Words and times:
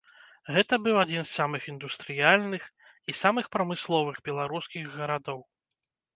Гэта 0.53 0.73
быў 0.85 0.95
адзін 1.01 1.19
з 1.25 1.31
самых 1.39 1.67
індустрыяльных 1.73 2.63
і 3.13 3.15
самых 3.21 3.45
прамысловых 3.59 4.15
беларускіх 4.31 4.83
гарадоў. 4.97 5.39